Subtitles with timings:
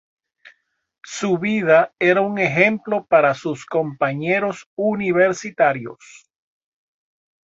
[1.05, 5.99] Su vida era un ejemplo para sus compañeros universitarios.